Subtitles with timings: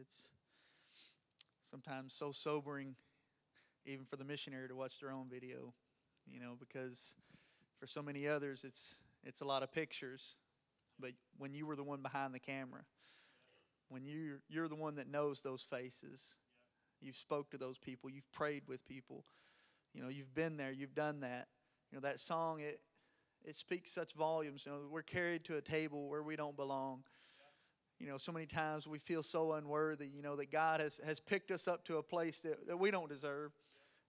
[0.00, 0.28] It's
[1.62, 2.96] sometimes so sobering,
[3.84, 5.72] even for the missionary to watch their own video,
[6.26, 7.14] you know, because
[7.78, 10.36] for so many others, it's it's a lot of pictures,
[10.98, 12.82] but when you were the one behind the camera,
[13.88, 16.34] when you you're the one that knows those faces,
[17.00, 19.24] you've spoke to those people, you've prayed with people,
[19.94, 21.48] you know, you've been there, you've done that.
[21.90, 22.80] You know that song it
[23.44, 24.64] it speaks such volumes.
[24.66, 27.04] You know, we're carried to a table where we don't belong.
[28.00, 31.20] You know, so many times we feel so unworthy, you know, that God has, has
[31.20, 33.52] picked us up to a place that, that we don't deserve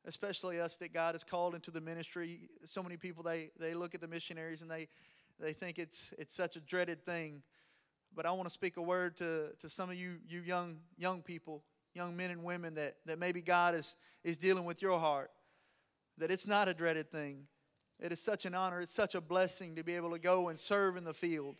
[0.05, 2.49] especially us that God has called into the ministry.
[2.65, 4.87] So many people they they look at the missionaries and they
[5.39, 7.43] they think it's it's such a dreaded thing.
[8.13, 11.21] But I want to speak a word to, to some of you you young young
[11.21, 15.31] people, young men and women that, that maybe God is is dealing with your heart.
[16.17, 17.47] That it's not a dreaded thing.
[17.99, 20.57] It is such an honor, it's such a blessing to be able to go and
[20.57, 21.55] serve in the field,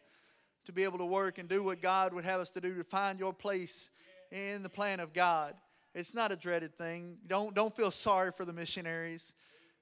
[0.66, 2.84] to be able to work and do what God would have us to do, to
[2.84, 3.92] find your place
[4.32, 5.56] in the plan of God.
[5.94, 7.18] It's not a dreaded thing.
[7.28, 9.34] Don't, don't feel sorry for the missionaries.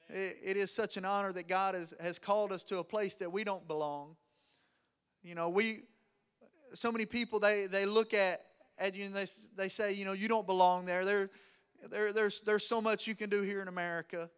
[0.09, 3.15] It, it is such an honor that God has, has called us to a place
[3.15, 4.15] that we don't belong.
[5.21, 5.81] You know, we,
[6.73, 8.41] so many people, they, they look at,
[8.79, 11.05] at you and they, they say, you know, you don't belong there.
[11.05, 11.29] There,
[11.91, 12.13] there.
[12.13, 14.29] There's, there's so much you can do here in America.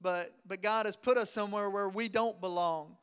[0.00, 2.96] But, but God has put us somewhere where we don't belong.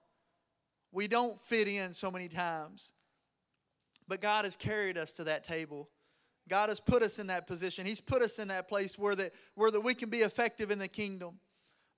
[0.94, 2.94] We don't fit in so many times.
[4.08, 5.89] But God has carried us to that table.
[6.47, 7.85] God has put us in that position.
[7.85, 10.80] He's put us in that place where that where that we can be effective in
[10.80, 11.39] the kingdom.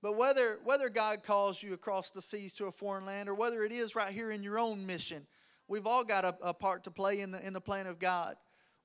[0.02, 3.64] But whether whether God calls you across the seas to a foreign land or whether
[3.64, 5.26] it is right here in your own mission,
[5.68, 8.36] we've all got a, a part to play in the in the plan of God.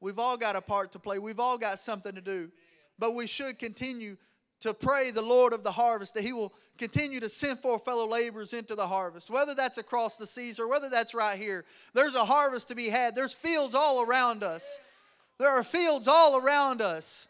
[0.01, 1.19] We've all got a part to play.
[1.19, 2.51] We've all got something to do.
[2.97, 4.17] But we should continue
[4.61, 8.07] to pray the Lord of the harvest that He will continue to send forth fellow
[8.07, 11.65] laborers into the harvest, whether that's across the seas or whether that's right here.
[11.93, 14.79] There's a harvest to be had, there's fields all around us.
[15.37, 17.27] There are fields all around us.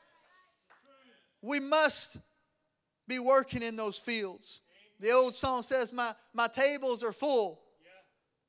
[1.42, 2.18] We must
[3.08, 4.62] be working in those fields.
[5.00, 7.60] The old song says, My, my tables are full,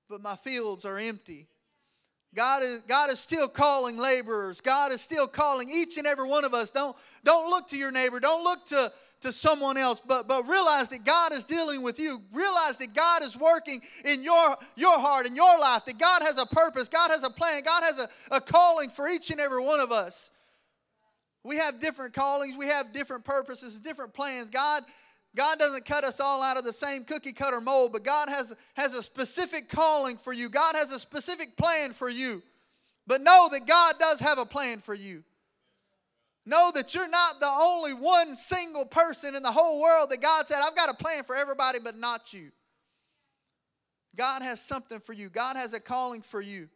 [0.09, 1.49] but my fields are empty.
[2.35, 4.61] God is, God is still calling laborers.
[4.61, 6.71] God is still calling each and every one of us.
[6.71, 8.21] Don't, don't look to your neighbor.
[8.21, 12.21] Don't look to, to someone else, but, but realize that God is dealing with you.
[12.33, 16.39] Realize that God is working in your, your heart, in your life, that God has
[16.39, 19.63] a purpose, God has a plan, God has a, a calling for each and every
[19.63, 20.31] one of us.
[21.45, 24.49] We have different callings, we have different purposes, different plans.
[24.49, 24.85] God,
[25.35, 28.55] God doesn't cut us all out of the same cookie cutter mold, but God has,
[28.75, 30.51] has a specific calling for you.
[30.51, 32.43] God has a specific plan for you.
[33.07, 35.25] But know that God does have a plan for you.
[36.45, 40.47] Know that you're not the only one single person in the whole world that God
[40.47, 42.51] said, I've got a plan for everybody, but not you.
[44.17, 46.69] God has something for you, God has a calling for you.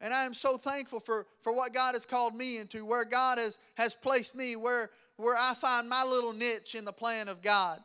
[0.00, 3.36] And I am so thankful for, for what God has called me into, where God
[3.36, 4.90] has, has placed me, where,
[5.20, 7.80] where I find my little niche in the plan of God.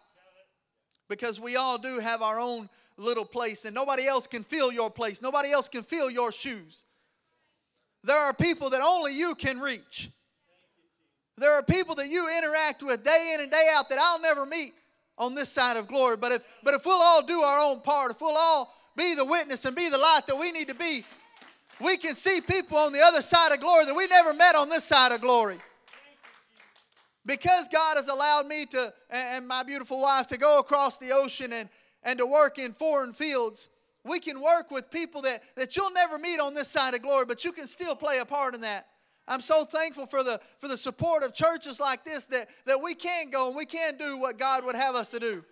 [1.07, 4.90] Because we all do have our own little place, and nobody else can fill your
[4.90, 5.22] place.
[5.22, 6.85] Nobody else can fill your shoes.
[8.03, 10.09] There are people that only you can reach.
[11.38, 14.46] There are people that you interact with day in and day out that I'll never
[14.46, 14.72] meet
[15.17, 16.16] on this side of glory.
[16.17, 19.25] But if, but if we'll all do our own part, if we'll all be the
[19.25, 21.03] witness and be the light that we need to be,
[21.81, 24.69] we can see people on the other side of glory that we never met on
[24.69, 25.57] this side of glory.
[27.25, 31.53] Because God has allowed me to, and my beautiful wife, to go across the ocean
[31.53, 31.69] and,
[32.03, 33.69] and to work in foreign fields,
[34.03, 37.25] we can work with people that, that you'll never meet on this side of glory,
[37.25, 38.85] but you can still play a part in that.
[39.27, 42.93] I'm so thankful for the, for the support of churches like this that, that we
[42.93, 45.43] can go and we can do what God would have us to do.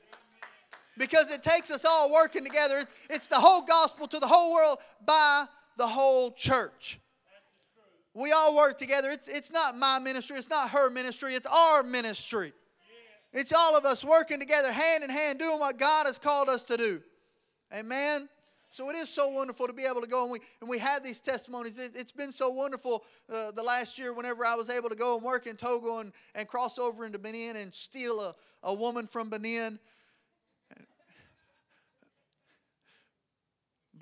[0.95, 2.77] Because it takes us all working together.
[2.77, 5.45] It's, it's the whole gospel to the whole world by
[5.77, 6.99] the whole church.
[8.13, 9.09] We all work together.
[9.09, 12.53] It's, it's not my ministry, it's not her ministry, it's our ministry.
[13.33, 16.61] It's all of us working together, hand in hand, doing what God has called us
[16.63, 17.01] to do.
[17.73, 18.29] Amen.
[18.69, 21.03] So it is so wonderful to be able to go and we, and we had
[21.03, 21.77] these testimonies.
[21.79, 25.15] It, has been so wonderful uh, the last year whenever I was able to go
[25.15, 29.07] and work in Togo and, and cross over into Benin and steal a, a woman
[29.07, 29.79] from Benin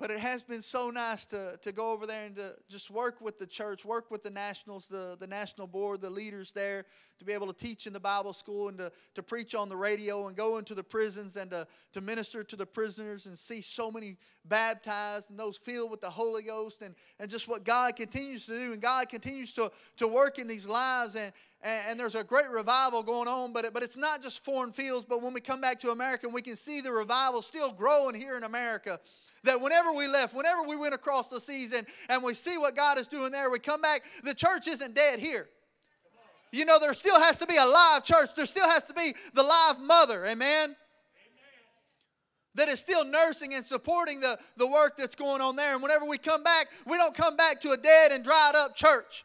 [0.02, 3.20] But it has been so nice to, to go over there and to just work
[3.20, 6.86] with the church, work with the nationals, the, the national board, the leaders there,
[7.20, 9.76] to be able to teach in the Bible school and to, to preach on the
[9.76, 13.60] radio and go into the prisons and to, to minister to the prisoners and see
[13.60, 17.94] so many baptized and those filled with the Holy Ghost and, and just what God
[17.94, 18.72] continues to do.
[18.72, 21.14] And God continues to, to work in these lives.
[21.14, 21.32] And,
[21.62, 25.04] and, there's a great revival going on, but, it, but it's not just foreign fields,
[25.04, 28.36] but when we come back to America we can see the revival still growing here
[28.36, 28.98] in America.
[29.44, 32.76] That whenever we left, whenever we went across the seas and, and we see what
[32.76, 35.48] God is doing there, we come back, the church isn't dead here.
[36.52, 38.34] You know, there still has to be a live church.
[38.36, 40.26] There still has to be the live mother.
[40.26, 40.76] Amen?
[42.54, 45.72] that is still nursing and supporting the, the work that's going on there.
[45.72, 48.74] And whenever we come back, we don't come back to a dead and dried up
[48.74, 49.24] church.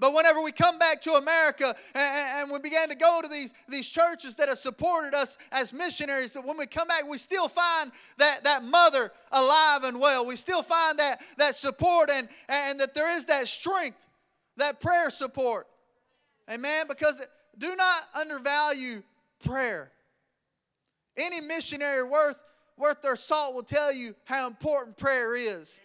[0.00, 3.52] But whenever we come back to America and, and, we began to go to these,
[3.68, 7.48] these churches that have supported us as missionaries, that when we come back, we still
[7.48, 10.24] find that, that mother alive and well.
[10.24, 13.98] We still find that, that support and, and that there is that strength,
[14.56, 15.66] that prayer support.
[16.48, 16.86] Amen?
[16.88, 17.20] Because
[17.58, 19.02] do not undervalue
[19.44, 19.90] prayer.
[21.16, 22.38] Any missionary worth
[22.78, 25.80] worth their salt will tell you how important prayer is.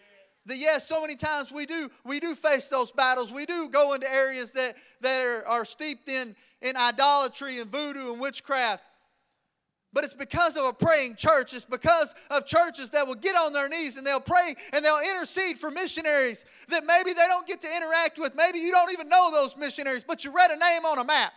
[0.46, 3.32] That yes, so many times we do we do face those battles.
[3.32, 8.12] We do go into areas that, that are, are steeped in, in idolatry and voodoo
[8.12, 8.84] and witchcraft.
[9.94, 11.54] But it's because of a praying church.
[11.54, 14.98] It's because of churches that will get on their knees and they'll pray and they'll
[14.98, 18.34] intercede for missionaries that maybe they don't get to interact with.
[18.34, 21.32] Maybe you don't even know those missionaries, but you read a name on a map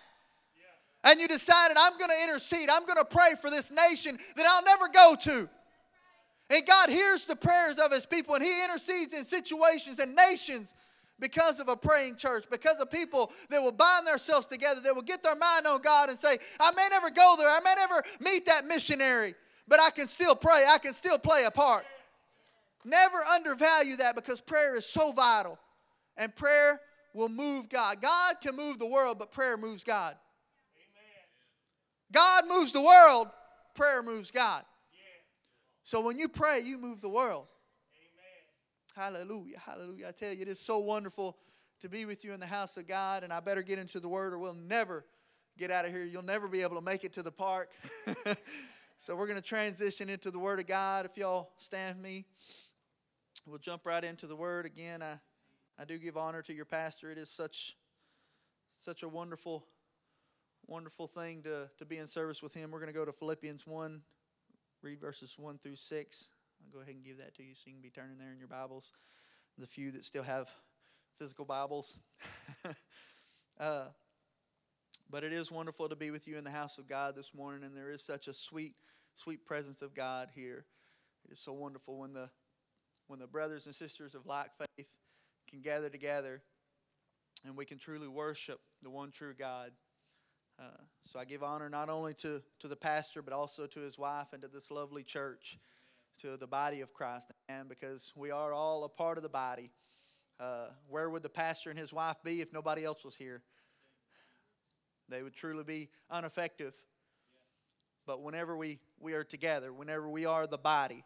[1.04, 4.45] and you decided, I'm going to intercede, I'm going to pray for this nation that
[4.45, 5.50] I'll never go to.
[6.49, 10.73] And God hears the prayers of his people and he intercedes in situations and nations
[11.19, 15.01] because of a praying church, because of people that will bind themselves together, that will
[15.01, 18.03] get their mind on God and say, I may never go there, I may never
[18.21, 19.35] meet that missionary,
[19.67, 21.85] but I can still pray, I can still play a part.
[22.85, 25.59] Never undervalue that because prayer is so vital.
[26.15, 26.79] And prayer
[27.13, 28.01] will move God.
[28.01, 30.15] God can move the world, but prayer moves God.
[32.11, 33.27] God moves the world,
[33.75, 34.63] prayer moves God.
[35.87, 37.47] So when you pray, you move the world.
[38.97, 39.15] Amen.
[39.15, 39.57] Hallelujah.
[39.57, 40.09] Hallelujah.
[40.09, 41.37] I tell you, it is so wonderful
[41.79, 44.09] to be with you in the house of God, and I better get into the
[44.09, 45.05] word or we'll never
[45.57, 46.03] get out of here.
[46.03, 47.69] You'll never be able to make it to the park.
[48.97, 51.05] so we're going to transition into the word of God.
[51.05, 52.25] If y'all stand me,
[53.45, 55.01] we'll jump right into the word again.
[55.01, 55.13] I,
[55.79, 57.11] I do give honor to your pastor.
[57.11, 57.77] It is such
[58.75, 59.65] such a wonderful
[60.65, 62.71] wonderful thing to, to be in service with him.
[62.71, 64.01] We're going to go to Philippians 1,
[64.81, 66.29] read verses 1 through 6.
[66.62, 68.39] I'll go ahead and give that to you so you can be turning there in
[68.39, 68.94] your Bibles.
[69.57, 70.50] The few that still have
[71.18, 72.00] physical Bibles.
[73.59, 73.85] uh,
[75.09, 77.63] but it is wonderful to be with you in the house of God this morning,
[77.63, 78.75] and there is such a sweet,
[79.15, 80.65] sweet presence of God here.
[81.25, 82.30] It is so wonderful when the
[83.07, 84.88] when the brothers and sisters of like faith
[85.50, 86.41] can gather together
[87.45, 89.71] and we can truly worship the one true God.
[90.59, 90.63] Uh,
[91.04, 94.27] so I give honor not only to, to the pastor, but also to his wife
[94.33, 95.59] and to this lovely church,
[96.21, 99.71] to the body of Christ, and because we are all a part of the body.
[100.39, 103.42] Uh, where would the pastor and his wife be if nobody else was here?
[105.09, 106.74] They would truly be ineffective.
[108.06, 111.04] But whenever we, we are together, whenever we are the body,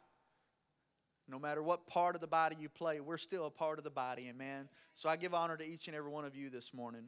[1.28, 3.90] no matter what part of the body you play, we're still a part of the
[3.90, 4.68] body, amen.
[4.96, 7.06] So I give honor to each and every one of you this morning.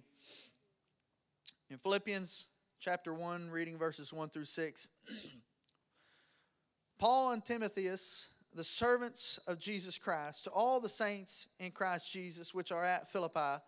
[1.70, 2.46] In Philippians
[2.80, 4.90] chapter 1, reading verses 1 through 6,
[7.00, 12.54] Paul and Timotheus, the servants of Jesus Christ, to all the saints in Christ Jesus
[12.54, 13.62] which are at Philippi,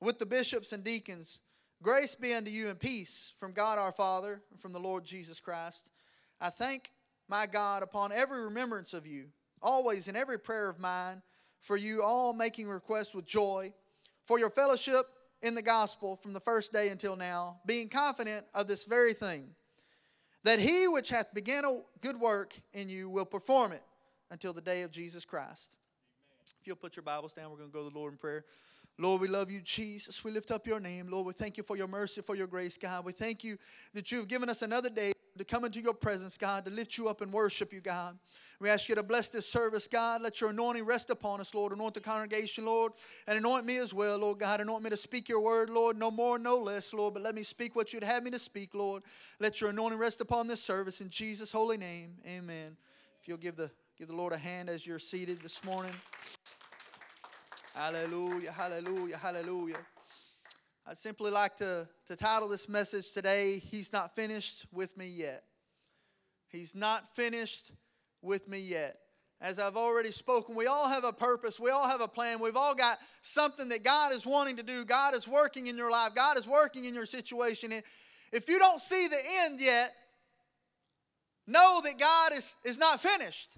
[0.00, 1.38] with the bishops and deacons,
[1.82, 5.40] grace be unto you and peace from God our Father and from the Lord Jesus
[5.40, 5.90] Christ.
[6.40, 6.90] I thank
[7.28, 9.26] my God upon every remembrance of you,
[9.62, 11.22] always in every prayer of mine,
[11.60, 13.72] for you all making requests with joy,
[14.22, 15.06] for your fellowship
[15.42, 19.48] in the gospel from the first day until now, being confident of this very thing,
[20.44, 23.82] that he which hath begun a good work in you will perform it
[24.30, 25.76] until the day of Jesus Christ.
[25.76, 26.44] Amen.
[26.60, 28.44] If you'll put your Bibles down, we're going to go to the Lord in prayer.
[28.98, 30.22] Lord, we love you, Jesus.
[30.22, 31.08] We lift up your name.
[31.08, 33.04] Lord, we thank you for your mercy, for your grace, God.
[33.04, 33.56] We thank you
[33.94, 37.08] that you've given us another day to come into your presence, God, to lift you
[37.08, 38.18] up and worship you, God.
[38.60, 40.20] We ask you to bless this service, God.
[40.22, 41.72] Let your anointing rest upon us, Lord.
[41.72, 42.92] Anoint the congregation, Lord,
[43.26, 44.60] and anoint me as well, Lord God.
[44.60, 45.96] Anoint me to speak your word, Lord.
[45.96, 48.74] No more, no less, Lord, but let me speak what you'd have me to speak,
[48.74, 49.02] Lord.
[49.38, 52.14] Let your anointing rest upon this service in Jesus' holy name.
[52.26, 52.76] Amen.
[53.20, 55.92] If you'll give the give the Lord a hand as you're seated this morning.
[57.74, 59.76] Hallelujah, hallelujah, hallelujah.
[60.90, 65.44] I'd simply like to, to title this message today, He's Not Finished with Me Yet.
[66.48, 67.70] He's not finished
[68.22, 68.98] with me yet.
[69.40, 71.60] As I've already spoken, we all have a purpose.
[71.60, 72.40] We all have a plan.
[72.40, 74.84] We've all got something that God is wanting to do.
[74.84, 76.12] God is working in your life.
[76.16, 77.72] God is working in your situation.
[78.32, 79.92] If you don't see the end yet,
[81.46, 83.56] know that God is, is not finished.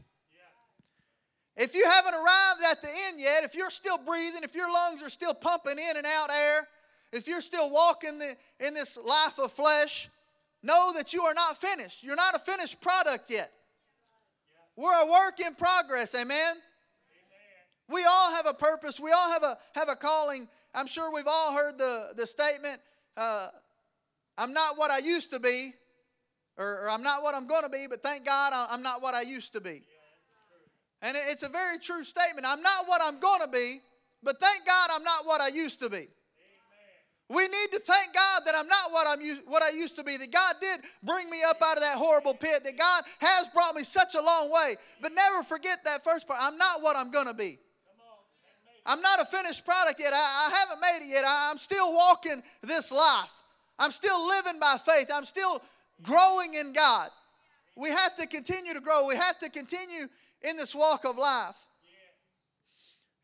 [1.56, 5.02] If you haven't arrived at the end yet, if you're still breathing, if your lungs
[5.02, 6.68] are still pumping in and out air,
[7.12, 10.08] if you're still walking the, in this life of flesh,
[10.62, 12.02] know that you are not finished.
[12.02, 13.50] You're not a finished product yet.
[14.76, 16.54] We're a work in progress, amen?
[17.88, 18.98] We all have a purpose.
[18.98, 20.48] We all have a have a calling.
[20.74, 22.80] I'm sure we've all heard the, the statement,
[23.16, 23.48] uh,
[24.38, 25.74] I'm not what I used to be,
[26.56, 29.14] or, or I'm not what I'm going to be, but thank God I'm not what
[29.14, 29.82] I used to be.
[31.02, 32.46] And it's a very true statement.
[32.48, 33.80] I'm not what I'm going to be,
[34.22, 36.08] but thank God I'm not what I used to be.
[37.32, 40.18] We need to thank God that I'm not what I'm what I used to be.
[40.18, 42.62] That God did bring me up out of that horrible pit.
[42.62, 44.76] That God has brought me such a long way.
[45.00, 46.40] But never forget that first part.
[46.42, 47.58] I'm not what I'm going to be.
[48.84, 50.12] I'm not a finished product yet.
[50.12, 51.24] I, I haven't made it yet.
[51.24, 53.32] I, I'm still walking this life.
[53.78, 55.08] I'm still living by faith.
[55.14, 55.62] I'm still
[56.02, 57.08] growing in God.
[57.76, 59.06] We have to continue to grow.
[59.06, 60.04] We have to continue
[60.42, 61.56] in this walk of life.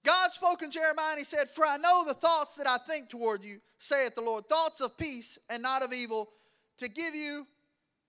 [0.09, 3.11] God spoke in Jeremiah and he said, For I know the thoughts that I think
[3.11, 6.31] toward you, saith the Lord, thoughts of peace and not of evil,
[6.79, 7.47] to give you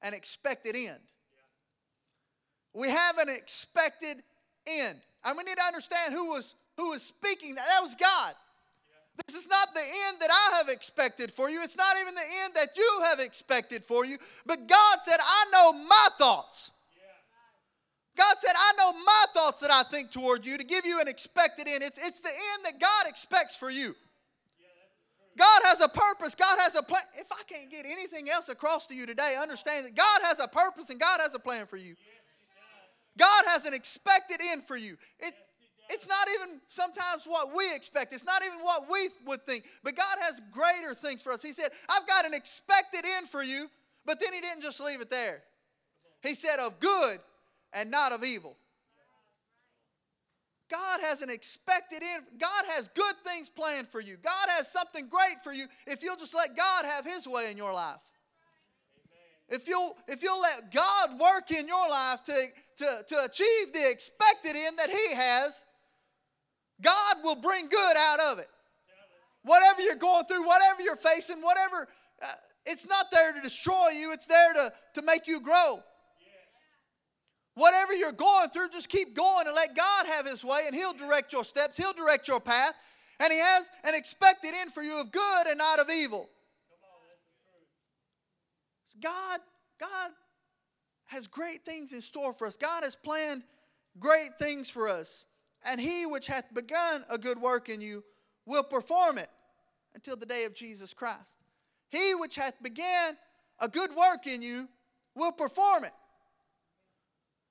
[0.02, 1.02] an expected end.
[2.74, 4.16] We have an expected
[4.66, 4.96] end.
[5.26, 7.66] And we need to understand who was who was speaking that.
[7.66, 8.34] That was God.
[9.28, 11.62] This is not the end that I have expected for you.
[11.62, 14.18] It's not even the end that you have expected for you.
[14.46, 16.72] But God said, I know my thoughts.
[18.20, 21.08] God said, I know my thoughts that I think toward you to give you an
[21.08, 21.82] expected end.
[21.82, 23.96] It's, it's the end that God expects for you.
[25.38, 26.36] God has a purpose.
[26.36, 27.02] God has a plan.
[27.18, 30.50] If I can't get anything else across to you today, understand that God has a
[30.50, 31.96] purpose and God has a plan for you.
[33.18, 34.98] God has an expected end for you.
[35.20, 35.34] It,
[35.90, 38.12] it's not even sometimes what we expect.
[38.12, 39.64] It's not even what we would think.
[39.82, 41.42] But God has greater things for us.
[41.42, 43.68] He said, I've got an expected end for you.
[44.06, 45.42] But then He didn't just leave it there.
[46.22, 47.22] He said, of good
[47.74, 48.58] and not of evil.
[50.70, 52.26] God has an expected end.
[52.40, 54.18] God has good things planned for you.
[54.18, 57.58] God has something great for you if you'll just let God have his way in
[57.58, 57.98] your life.
[59.50, 62.34] If you'll, if you'll let God work in your life to,
[62.78, 65.66] to, to achieve the expected end that He has,
[66.82, 68.48] God will bring good out of it.
[69.44, 71.88] Whatever you're going through, whatever you're facing, whatever,
[72.22, 72.28] uh,
[72.66, 75.80] it's not there to destroy you, it's there to, to make you grow.
[77.60, 80.94] Whatever you're going through, just keep going and let God have His way, and He'll
[80.94, 82.74] direct your steps, He'll direct your path,
[83.20, 86.30] and He has an expected end for you of good and not of evil.
[89.02, 89.40] God,
[89.78, 90.12] God
[91.08, 92.56] has great things in store for us.
[92.56, 93.44] God has planned
[94.00, 95.26] great things for us.
[95.66, 98.04] And he which hath begun a good work in you
[98.46, 99.30] will perform it
[99.96, 101.38] until the day of Jesus Christ.
[101.90, 103.18] He which hath began
[103.60, 104.70] a good work in you
[105.16, 105.92] will perform it.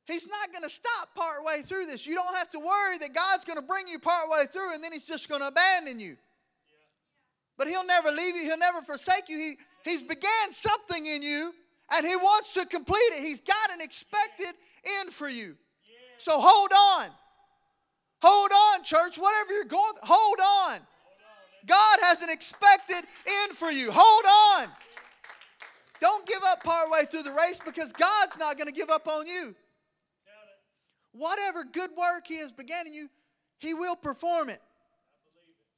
[0.09, 2.07] He's not going to stop partway through this.
[2.07, 4.91] You don't have to worry that God's going to bring you partway through and then
[4.91, 6.17] He's just going to abandon you.
[7.59, 9.37] But He'll never leave you, He'll never forsake you.
[9.37, 11.53] He, he's began something in you
[11.95, 13.23] and He wants to complete it.
[13.23, 14.55] He's got an expected
[15.00, 15.57] end for you.
[16.17, 17.11] So hold on.
[18.23, 19.19] Hold on, church.
[19.19, 20.38] Whatever you're going, hold
[20.73, 20.81] on.
[21.67, 23.05] God has an expected
[23.43, 23.91] end for you.
[23.93, 24.71] Hold on.
[26.00, 29.27] Don't give up partway through the race because God's not going to give up on
[29.27, 29.55] you.
[31.19, 33.09] Whatever good work He has begun in you,
[33.59, 34.61] He will perform it.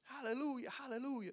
[0.04, 1.30] Hallelujah, hallelujah.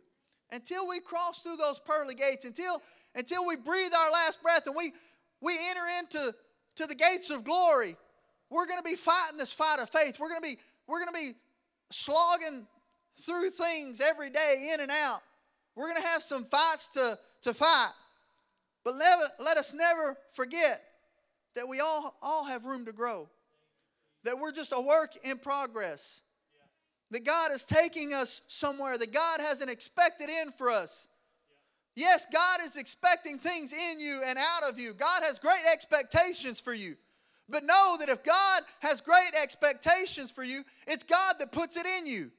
[0.49, 2.81] Until we cross through those pearly gates, until,
[3.15, 4.93] until we breathe our last breath and we,
[5.41, 6.33] we enter into
[6.77, 7.97] to the gates of glory,
[8.49, 10.17] we're going to be fighting this fight of faith.
[10.21, 11.31] We're going to be, we're going to be
[11.91, 12.65] slogging
[13.25, 15.19] through things every day, in and out.
[15.75, 17.91] We're going to have some fights to, to fight.
[18.85, 20.81] But let, let us never forget
[21.55, 23.27] that we all, all have room to grow
[24.27, 26.19] that we're just a work in progress.
[27.11, 31.07] That God is taking us somewhere, that God has an expected end for us.
[31.95, 34.93] Yes, God is expecting things in you and out of you.
[34.93, 36.97] God has great expectations for you.
[37.47, 41.85] But know that if God has great expectations for you, it's God that puts it
[41.85, 42.29] in you.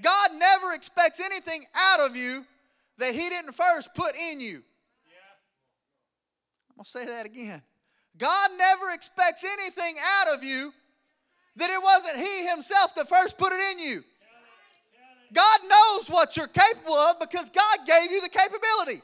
[0.00, 2.46] God never expects anything out of you
[2.98, 4.62] that He didn't first put in you.
[6.70, 7.60] I'm going to say that again.
[8.20, 10.72] God never expects anything out of you
[11.56, 14.00] that it wasn't He Himself that first put it in you.
[15.32, 19.02] God knows what you're capable of because God gave you the capability.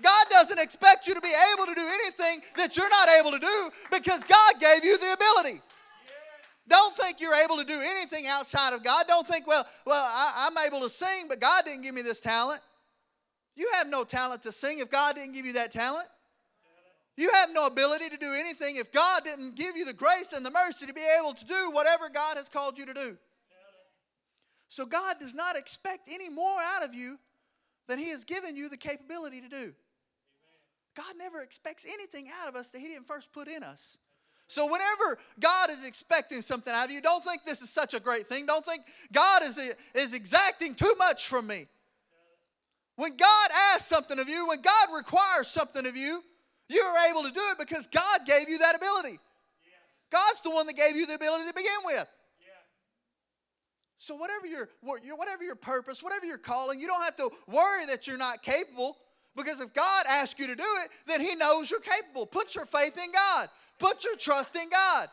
[0.00, 3.38] God doesn't expect you to be able to do anything that you're not able to
[3.38, 5.60] do because God gave you the ability.
[6.68, 9.06] Don't think you're able to do anything outside of God.
[9.08, 12.20] Don't think, well, well, I, am able to sing, but God didn't give me this
[12.20, 12.60] talent.
[13.56, 16.06] You have no talent to sing if God didn't give you that talent.
[17.18, 20.46] You have no ability to do anything if God didn't give you the grace and
[20.46, 23.18] the mercy to be able to do whatever God has called you to do.
[24.68, 27.18] So God does not expect any more out of you
[27.88, 29.74] than He has given you the capability to do.
[30.94, 33.98] God never expects anything out of us that He didn't first put in us.
[34.46, 38.00] So, whenever God is expecting something out of you, don't think this is such a
[38.00, 38.46] great thing.
[38.46, 38.82] Don't think
[39.12, 39.58] God is,
[39.92, 41.66] is exacting too much from me.
[42.94, 46.22] When God asks something of you, when God requires something of you,
[46.68, 49.18] you are able to do it because God gave you that ability.
[50.10, 52.06] God's the one that gave you the ability to begin with.
[53.98, 58.06] So whatever your whatever your purpose, whatever your calling, you don't have to worry that
[58.06, 58.96] you're not capable
[59.36, 62.24] because if God asks you to do it, then he knows you're capable.
[62.26, 63.48] Put your faith in God.
[63.78, 65.08] Put your trust in God.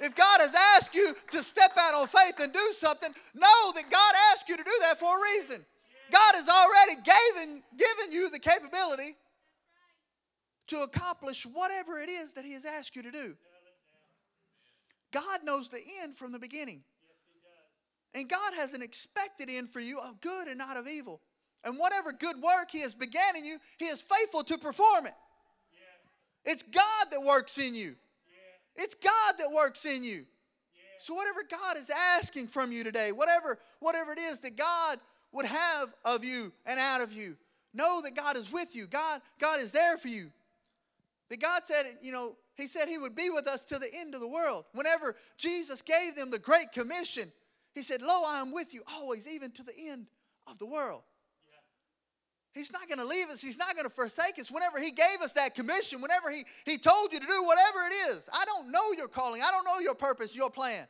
[0.00, 3.90] If God has asked you to step out on faith and do something, know that
[3.90, 5.64] God asked you to do that for a reason.
[6.10, 9.16] God has already given, given you the capability
[10.68, 13.36] to accomplish whatever it is that He has asked you to do.
[15.12, 16.82] God knows the end from the beginning.
[18.14, 21.20] And God has an expected end for you of good and not of evil.
[21.64, 25.14] And whatever good work He has began in you, He is faithful to perform it.
[26.44, 27.94] It's God that works in you.
[28.76, 30.24] It's God that works in you.
[30.98, 34.98] So whatever God is asking from you today, whatever whatever it is that God
[35.32, 37.36] would have of you and out of you,
[37.72, 38.86] know that God is with you.
[38.86, 40.30] God God is there for you.
[41.34, 44.14] That God said, you know, he said he would be with us to the end
[44.14, 44.66] of the world.
[44.72, 47.32] Whenever Jesus gave them the great commission,
[47.72, 50.06] he said, "Lo, I am with you always even to the end
[50.46, 51.02] of the world."
[52.52, 53.42] He's not going to leave us.
[53.42, 54.48] He's not going to forsake us.
[54.48, 58.14] Whenever He gave us that commission, whenever he, he told you to do whatever it
[58.14, 59.42] is, I don't know your calling.
[59.42, 60.86] I don't know your purpose, your plan.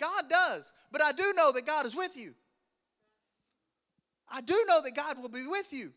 [0.00, 0.72] God does.
[0.92, 2.32] But I do know that God is with you.
[4.32, 5.92] I do know that God will be with you.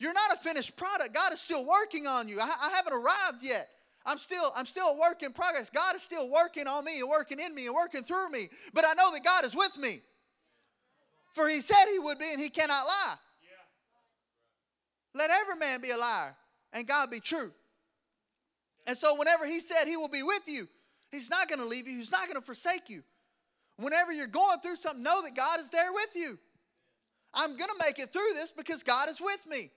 [0.00, 1.14] You're not a finished product.
[1.14, 2.40] God is still working on you.
[2.40, 3.68] I, I haven't arrived yet.
[4.04, 5.70] I'm still, I'm still a work in progress.
[5.70, 8.48] God is still working on me and working in me and working through me.
[8.72, 10.00] But I know that God is with me.
[11.34, 13.14] For he said he would be, and he cannot lie.
[15.14, 16.34] Let every man be a liar
[16.72, 17.50] and God be true.
[18.86, 20.68] And so, whenever He said He will be with you,
[21.10, 23.02] He's not going to leave you, He's not going to forsake you.
[23.76, 26.38] Whenever you're going through something, know that God is there with you.
[27.32, 29.70] I'm going to make it through this because God is with me.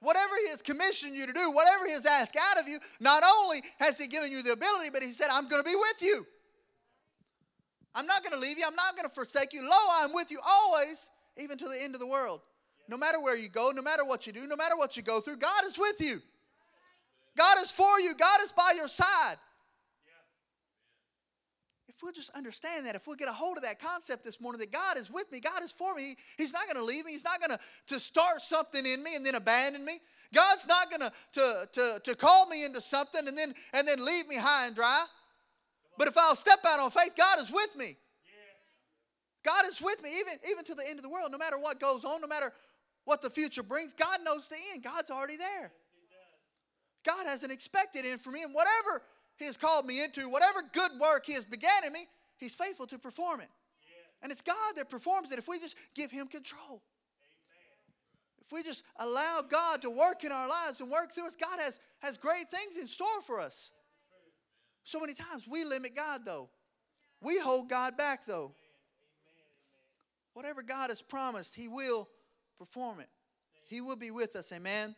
[0.00, 3.24] Whatever He has commissioned you to do, whatever He has asked out of you, not
[3.24, 6.02] only has He given you the ability, but He said, I'm going to be with
[6.02, 6.26] you.
[7.94, 8.64] I'm not going to leave you.
[8.66, 9.62] I'm not going to forsake you.
[9.62, 12.42] Lo, I'm with you always, even to the end of the world.
[12.88, 15.20] No matter where you go, no matter what you do, no matter what you go
[15.20, 16.20] through, God is with you.
[17.36, 19.36] God is for you, God is by your side.
[21.98, 24.60] If we'll just understand that, if we'll get a hold of that concept this morning
[24.60, 27.10] that God is with me, God is for me, He's not going to leave me,
[27.10, 27.58] He's not going
[27.88, 29.98] to, start something in me and then abandon me.
[30.32, 34.04] God's not going to, to, to, to call me into something and then, and then
[34.04, 35.06] leave me high and dry.
[35.98, 37.96] But if I'll step out on faith, God is with me.
[39.44, 41.80] God is with me, even, even to the end of the world, no matter what
[41.80, 42.52] goes on, no matter
[43.06, 43.92] what the future brings.
[43.92, 44.84] God knows the end.
[44.84, 45.72] God's already there.
[47.04, 49.02] God has an expected end for me, and whatever
[49.38, 52.86] He has called me into, whatever good work He has began in me, He's faithful
[52.86, 53.48] to perform it.
[54.22, 56.82] And it's God that performs it if we just give Him control.
[58.40, 61.60] If we just allow God to work in our lives and work through us, God
[61.60, 63.72] has, has great things in store for us.
[64.84, 66.48] So many times we limit God, though.
[67.20, 68.52] We hold God back, though.
[70.32, 72.08] Whatever God has promised, He will
[72.58, 73.08] perform it.
[73.66, 74.50] He will be with us.
[74.52, 74.96] Amen.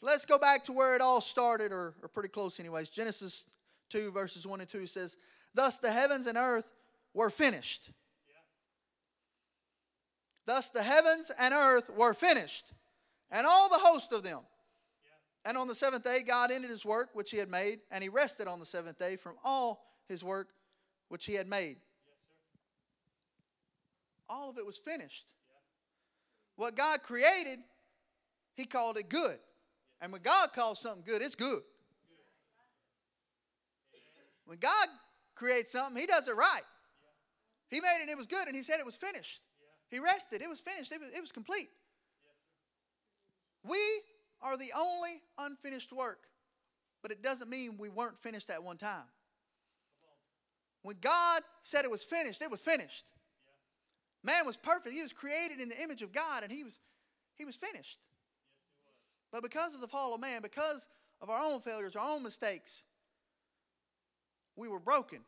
[0.00, 2.88] So let's go back to where it all started, or, or pretty close, anyways.
[2.88, 3.44] Genesis
[3.92, 5.16] 2, verses 1 and 2 says,
[5.54, 6.72] Thus the heavens and earth
[7.14, 7.90] were finished.
[10.46, 12.72] Thus the heavens and earth were finished,
[13.30, 14.40] and all the host of them.
[15.44, 18.08] And on the seventh day, God ended his work which he had made, and he
[18.08, 20.48] rested on the seventh day from all his work
[21.08, 21.76] which he had made.
[24.28, 25.26] All of it was finished.
[26.56, 27.58] What God created,
[28.54, 29.38] He called it good.
[30.00, 31.62] And when God calls something good, it's good.
[34.46, 34.88] When God
[35.34, 36.62] creates something, He does it right.
[37.70, 39.40] He made it, it was good, and He said it was finished.
[39.90, 41.68] He rested, it was finished, it was, it was complete.
[43.62, 43.78] We
[44.40, 46.28] are the only unfinished work,
[47.02, 49.04] but it doesn't mean we weren't finished at one time.
[50.82, 53.06] When God said it was finished, it was finished.
[54.24, 54.94] Man was perfect.
[54.94, 56.78] He was created in the image of God and he was
[57.36, 57.98] he was finished.
[59.32, 60.88] But because of the fall of man, because
[61.20, 62.82] of our own failures, our own mistakes,
[64.56, 65.20] we were broken.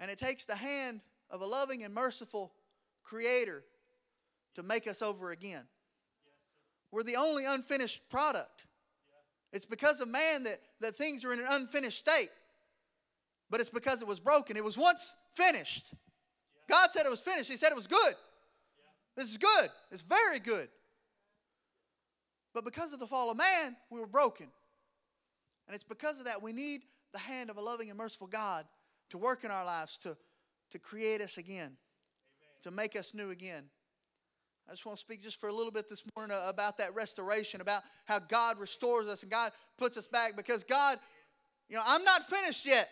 [0.00, 2.52] And it takes the hand of a loving and merciful
[3.02, 3.64] creator
[4.54, 5.64] to make us over again.
[6.90, 8.66] We're the only unfinished product.
[9.52, 12.30] It's because of man that, that things are in an unfinished state.
[13.50, 14.56] But it's because it was broken.
[14.56, 15.94] It was once finished.
[16.68, 17.50] God said it was finished.
[17.50, 18.14] He said it was good.
[19.16, 19.70] This is good.
[19.90, 20.68] It's very good.
[22.54, 24.48] But because of the fall of man, we were broken.
[25.66, 28.64] And it's because of that we need the hand of a loving and merciful God
[29.10, 30.16] to work in our lives, to,
[30.70, 31.76] to create us again, Amen.
[32.62, 33.64] to make us new again.
[34.68, 36.94] I just want to speak just for a little bit this morning uh, about that
[36.94, 40.98] restoration, about how God restores us and God puts us back because God,
[41.70, 42.90] you know, I'm not finished yet.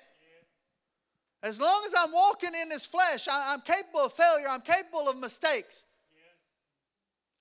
[1.42, 5.18] As long as I'm walking in this flesh, I'm capable of failure, I'm capable of
[5.18, 5.84] mistakes.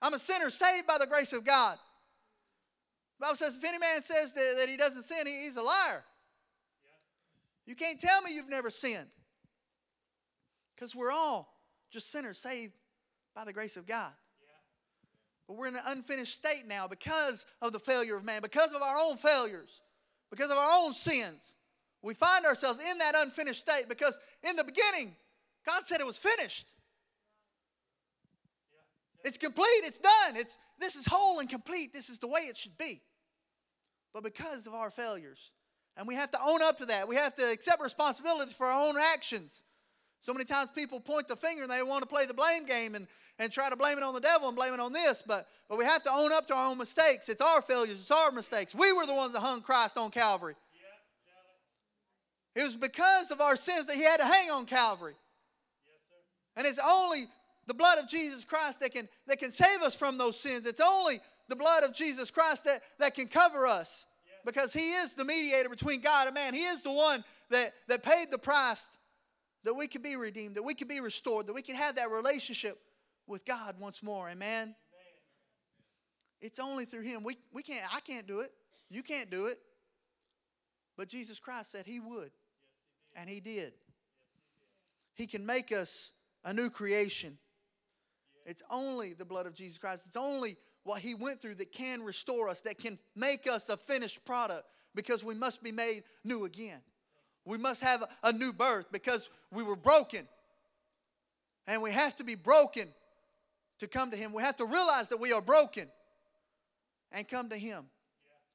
[0.02, 1.78] I'm a sinner saved by the grace of God.
[3.20, 5.62] The Bible says if any man says that, that he doesn't sin, he, he's a
[5.64, 6.04] liar.
[7.66, 9.10] You can't tell me you've never sinned.
[10.76, 11.54] Because we're all
[11.92, 12.74] just sinners saved
[13.36, 14.12] by the grace of God.
[15.48, 18.82] But we're in an unfinished state now because of the failure of man, because of
[18.82, 19.82] our own failures,
[20.32, 21.56] because of our own sins.
[22.02, 25.16] We find ourselves in that unfinished state because in the beginning,
[25.66, 26.68] God said it was finished.
[29.24, 30.36] It's complete, it's done.
[30.36, 31.94] It's this is whole and complete.
[31.94, 33.02] This is the way it should be.
[34.14, 35.52] But because of our failures,
[35.98, 37.08] and we have to own up to that.
[37.08, 39.64] We have to accept responsibility for our own actions.
[40.20, 42.96] So many times people point the finger and they want to play the blame game
[42.96, 45.48] and, and try to blame it on the devil and blame it on this, but,
[45.70, 47.30] but we have to own up to our own mistakes.
[47.30, 48.74] It's our failures, it's our mistakes.
[48.74, 50.56] We were the ones that hung Christ on Calvary.
[52.56, 55.16] It was because of our sins that he had to hang on Calvary.
[56.56, 57.26] and it's only
[57.68, 60.66] the blood of Jesus Christ that can, that can save us from those sins.
[60.66, 64.06] It's only the blood of Jesus Christ that, that can cover us
[64.46, 66.54] because he is the mediator between God and man.
[66.54, 68.90] He is the one that, that paid the price
[69.64, 72.12] that we could be redeemed, that we could be restored, that we could have that
[72.12, 72.78] relationship
[73.28, 74.30] with God once more.
[74.30, 74.76] Amen.
[76.42, 77.24] It's only through Him.
[77.24, 78.52] We, we can't, I can't do it.
[78.90, 79.58] You can't do it.
[80.96, 82.30] But Jesus Christ said He would.
[83.16, 83.74] And He did.
[85.16, 86.12] He, can make us
[86.44, 87.38] a new creation.
[88.46, 90.06] It's only the blood of Jesus Christ.
[90.06, 93.76] It's only what He went through that can restore us, that can make us a
[93.76, 96.80] finished product because we must be made new again.
[97.44, 100.28] We must have a new birth because we were broken.
[101.68, 102.88] And we have to be broken
[103.80, 104.32] to come to Him.
[104.32, 105.88] We have to realize that we are broken
[107.12, 107.86] and come to Him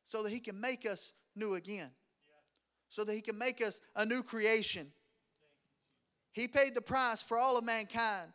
[0.04, 1.90] so that He can make us new again,
[2.88, 4.86] so that He can make us a new creation.
[6.32, 8.30] He paid the price for all of mankind.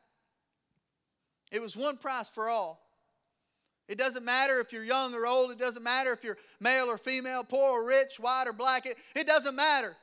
[1.49, 2.84] It was one price for all.
[3.87, 5.51] It doesn't matter if you're young or old.
[5.51, 8.85] It doesn't matter if you're male or female, poor or rich, white or black.
[8.85, 9.95] It, it doesn't matter.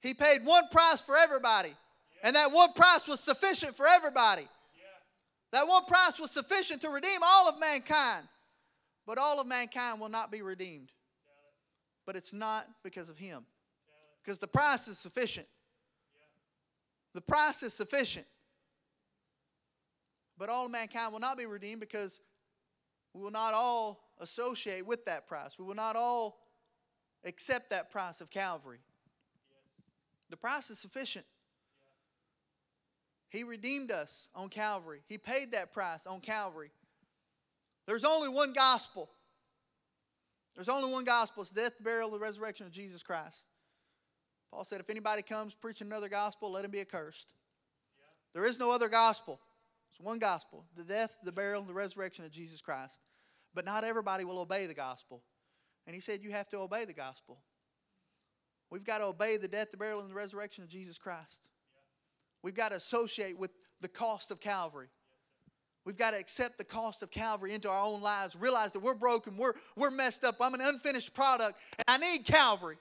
[0.00, 1.74] He paid one price for everybody.
[2.22, 4.48] And that one price was sufficient for everybody.
[5.52, 8.26] That one price was sufficient to redeem all of mankind.
[9.06, 10.92] But all of mankind will not be redeemed.
[12.06, 13.44] But it's not because of him.
[14.22, 15.46] Because the price is sufficient.
[17.14, 18.26] The price is sufficient.
[20.38, 22.20] But all of mankind will not be redeemed because
[23.14, 25.58] we will not all associate with that price.
[25.58, 26.38] We will not all
[27.24, 28.78] accept that price of Calvary.
[30.30, 31.26] The price is sufficient.
[33.30, 35.02] He redeemed us on Calvary.
[35.06, 36.70] He paid that price on Calvary.
[37.86, 39.10] There's only one gospel.
[40.54, 41.42] There's only one gospel.
[41.42, 43.46] It's death, burial, the resurrection of Jesus Christ.
[44.50, 47.34] Paul said, if anybody comes preaching another gospel, let him be accursed.
[47.96, 48.40] Yeah.
[48.40, 49.40] There is no other gospel.
[49.90, 53.00] It's one gospel the death, the burial, and the resurrection of Jesus Christ.
[53.54, 55.22] But not everybody will obey the gospel.
[55.86, 57.42] And he said, You have to obey the gospel.
[58.70, 61.48] We've got to obey the death, the burial, and the resurrection of Jesus Christ.
[62.42, 63.50] We've got to associate with
[63.80, 64.88] the cost of Calvary.
[65.84, 68.94] We've got to accept the cost of Calvary into our own lives, realize that we're
[68.94, 72.76] broken, we're, we're messed up, I'm an unfinished product, and I need Calvary.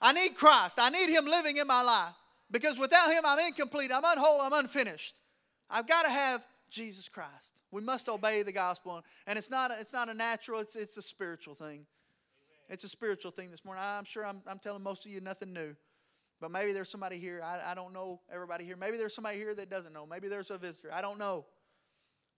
[0.00, 0.78] I need Christ.
[0.80, 2.14] I need Him living in my life.
[2.50, 5.14] Because without Him, I'm incomplete, I'm unwhole, I'm unfinished.
[5.70, 7.62] I've got to have Jesus Christ.
[7.70, 9.02] We must obey the gospel.
[9.26, 11.86] And it's not a, it's not a natural, it's, it's a spiritual thing.
[12.68, 13.82] It's a spiritual thing this morning.
[13.84, 15.74] I'm sure I'm, I'm telling most of you nothing new.
[16.40, 17.42] But maybe there's somebody here.
[17.44, 18.76] I, I don't know everybody here.
[18.76, 20.06] Maybe there's somebody here that doesn't know.
[20.06, 20.90] Maybe there's a visitor.
[20.92, 21.44] I don't know.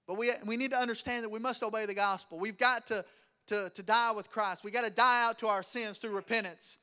[0.06, 2.38] But we, we need to understand that we must obey the gospel.
[2.38, 3.04] We've got to,
[3.46, 4.64] to, to die with Christ.
[4.64, 6.78] We've got to die out to our sins through repentance.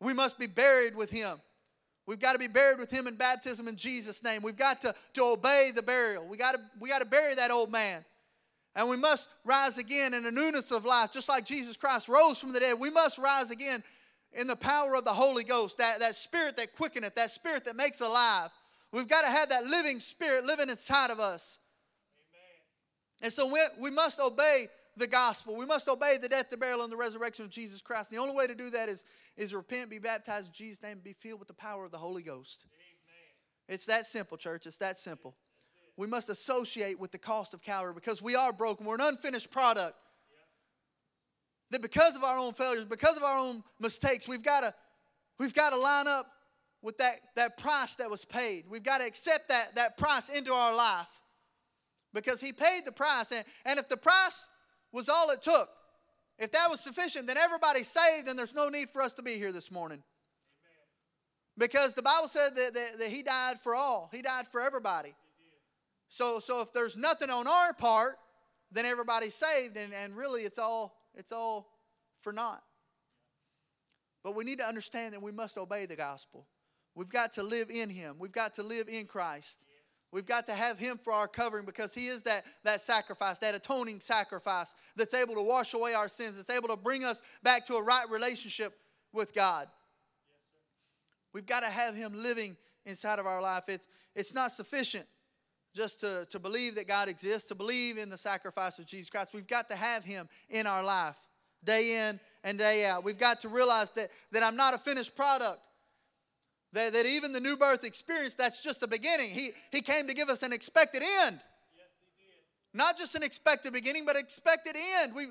[0.00, 1.40] We must be buried with Him.
[2.10, 4.42] We've got to be buried with Him in baptism in Jesus' name.
[4.42, 6.26] We've got to, to obey the burial.
[6.26, 8.04] We got to, we got to bury that old man.
[8.74, 12.40] And we must rise again in a newness of life, just like Jesus Christ rose
[12.40, 12.80] from the dead.
[12.80, 13.84] We must rise again
[14.32, 17.76] in the power of the Holy Ghost, that, that spirit that quickeneth, that spirit that
[17.76, 18.50] makes alive.
[18.90, 21.60] We've got to have that living spirit living inside of us.
[22.18, 23.22] Amen.
[23.22, 25.56] And so we, we must obey the gospel.
[25.56, 28.10] We must obey the death, the burial, and the resurrection of Jesus Christ.
[28.10, 29.04] And the only way to do that is,
[29.36, 32.22] is repent, be baptized in Jesus' name, be filled with the power of the Holy
[32.22, 32.66] Ghost.
[32.66, 33.74] Amen.
[33.74, 34.66] It's that simple, church.
[34.66, 35.36] It's that simple.
[35.96, 38.86] We must associate with the cost of Calvary because we are broken.
[38.86, 39.96] We're an unfinished product.
[41.70, 44.74] That because of our own failures, because of our own mistakes, we've got to
[45.38, 46.26] we've got to line up
[46.82, 48.64] with that, that price that was paid.
[48.68, 51.20] We've got to accept that, that price into our life
[52.12, 53.30] because He paid the price.
[53.32, 54.48] And, and if the price
[54.92, 55.68] was all it took,
[56.38, 59.34] if that was sufficient, then everybody's saved and there's no need for us to be
[59.34, 60.02] here this morning.
[61.58, 65.14] Because the Bible said that, that, that He died for all, He died for everybody.
[66.08, 68.16] So, so if there's nothing on our part,
[68.72, 71.68] then everybody's saved, and, and really it's all it's all
[72.20, 72.62] for naught.
[74.22, 76.46] But we need to understand that we must obey the gospel.
[76.94, 78.16] We've got to live in Him.
[78.18, 79.64] We've got to live in Christ.
[80.12, 83.54] We've got to have Him for our covering because He is that, that sacrifice, that
[83.54, 87.66] atoning sacrifice that's able to wash away our sins, that's able to bring us back
[87.66, 88.72] to a right relationship
[89.12, 89.68] with God.
[91.32, 93.68] We've got to have Him living inside of our life.
[93.68, 95.06] It's, it's not sufficient
[95.74, 99.32] just to, to believe that God exists, to believe in the sacrifice of Jesus Christ.
[99.32, 101.16] We've got to have Him in our life
[101.64, 103.04] day in and day out.
[103.04, 105.60] We've got to realize that, that I'm not a finished product.
[106.72, 109.30] That, that even the new birth experience, that's just the beginning.
[109.30, 111.40] He, he came to give us an expected end.
[111.74, 111.86] Yes,
[112.72, 115.14] not just an expected beginning, but expected end.
[115.14, 115.26] We,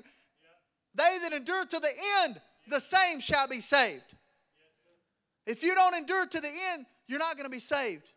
[0.94, 4.02] They that endure to the end, the same shall be saved.
[5.46, 8.12] If you don't endure to the end, you're not going to be saved.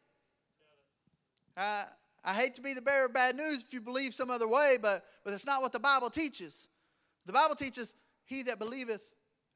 [1.55, 1.85] Uh,
[2.25, 4.77] I hate to be the bearer of bad news if you believe some other way,
[4.81, 6.67] but, but that's not what the Bible teaches.
[7.25, 9.01] The Bible teaches, He that believeth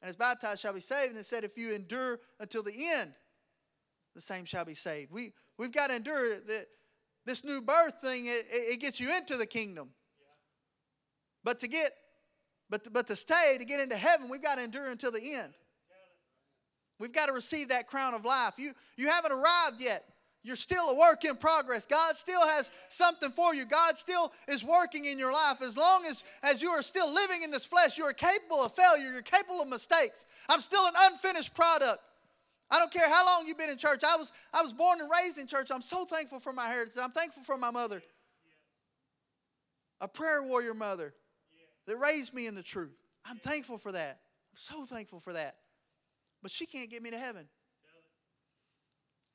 [0.02, 1.12] and is baptized shall be saved.
[1.12, 3.12] And it said, if you endure until the end,
[4.18, 5.12] the same shall be saved.
[5.12, 6.66] We, we've got to endure that
[7.28, 9.90] this new birth thing, it, it gets you into the kingdom.
[11.44, 11.92] But to get,
[12.68, 15.36] but to, but to stay, to get into heaven, we've got to endure until the
[15.36, 15.54] end.
[17.00, 18.56] We've got to receive that crown of life.
[18.58, 20.04] You, you haven't arrived yet.
[20.44, 21.86] You're still a work in progress.
[21.86, 23.66] God still has something for you.
[23.68, 25.62] God still is working in your life.
[25.62, 28.74] As long as, as you are still living in this flesh, you are capable of
[28.74, 29.12] failure.
[29.12, 30.26] You're capable of mistakes.
[30.50, 32.00] I'm still an unfinished product.
[32.70, 34.04] I don't care how long you've been in church.
[34.04, 35.70] I was, I was born and raised in church.
[35.74, 36.96] I'm so thankful for my heritage.
[37.02, 38.02] I'm thankful for my mother,
[40.02, 41.14] a prayer warrior mother
[41.88, 42.98] that raised me in the truth.
[43.26, 44.20] I'm thankful for that.
[44.52, 45.56] I'm so thankful for that.
[46.42, 47.48] But she can't get me to heaven.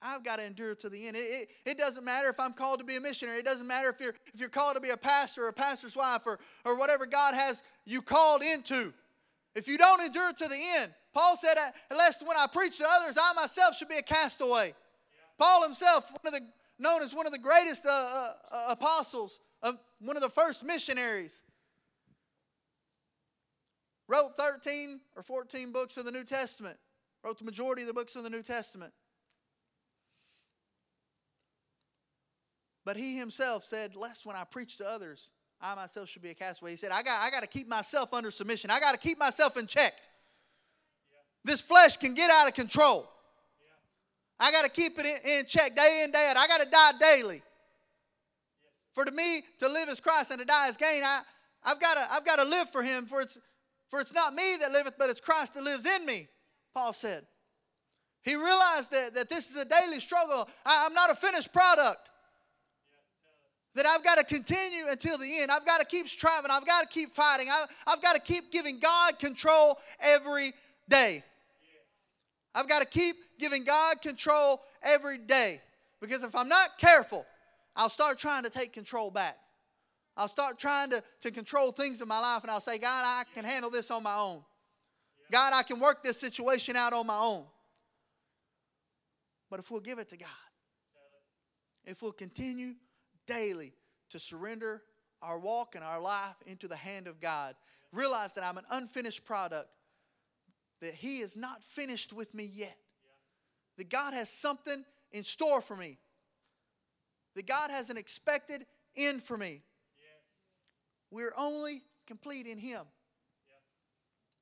[0.02, 1.16] I've got to endure to the end.
[1.16, 3.38] It, it, it, doesn't matter if I'm called to be a missionary.
[3.38, 5.96] It doesn't matter if you're, if you're called to be a pastor or a pastor's
[5.96, 8.92] wife or, or whatever God has you called into.
[9.54, 11.56] If you don't endure to the end, Paul said,
[11.90, 14.68] unless when I preach to others, I myself should be a castaway.
[14.68, 14.72] Yeah.
[15.38, 16.40] Paul himself, one of the,
[16.78, 20.64] known as one of the greatest uh, uh, uh apostles, uh, one of the first
[20.64, 21.42] missionaries,
[24.08, 26.78] wrote 13 or 14 books of the New Testament,
[27.22, 28.92] wrote the majority of the books of the New Testament.
[32.84, 35.30] But he himself said, Lest when I preach to others,
[35.62, 36.70] I myself should be a castaway.
[36.70, 38.68] He said, I got, I got to keep myself under submission.
[38.70, 39.94] I got to keep myself in check.
[41.12, 41.18] Yeah.
[41.44, 43.08] This flesh can get out of control.
[43.60, 44.48] Yeah.
[44.48, 46.36] I got to keep it in, in, check day in, day out.
[46.36, 47.36] I got to die daily.
[47.36, 47.44] Yes.
[48.92, 51.04] For to me, to live is Christ and to die is gain.
[51.04, 51.22] I,
[51.62, 53.38] I've got to, I've got to live for him, for it's,
[53.88, 56.26] for it's not me that liveth, but it's Christ that lives in me,
[56.74, 57.24] Paul said.
[58.22, 60.48] He realized that, that this is a daily struggle.
[60.66, 62.00] I, I'm not a finished product
[63.74, 65.50] that I've got to continue until the end.
[65.50, 66.50] I've got to keep striving.
[66.50, 67.48] I've got to keep fighting.
[67.48, 70.52] I, have got to keep giving God control every
[70.88, 71.22] day.
[72.54, 75.60] I've got to keep giving God control every day.
[76.00, 77.24] Because if I'm not careful,
[77.74, 79.38] I'll start trying to take control back.
[80.16, 83.24] I'll start trying to, to control things in my life and I'll say, God, I
[83.34, 84.42] can handle this on my own.
[85.30, 87.44] God, I can work this situation out on my own.
[89.50, 90.28] But if we'll give it to God,
[91.86, 92.74] if we'll continue
[93.26, 93.72] daily
[94.10, 94.82] to surrender
[95.22, 97.54] our walk and our life into the hand of God.
[97.92, 99.68] Realize that I'm an unfinished product,
[100.80, 102.76] that He is not finished with me yet,
[103.78, 105.98] that God has something in store for me,
[107.36, 109.62] that God has an expected end for me.
[111.10, 112.82] We're only complete in Him.